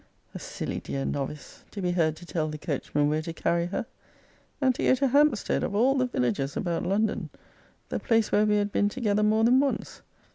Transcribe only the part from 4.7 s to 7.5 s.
to go to Hampstead, of all the villages about London!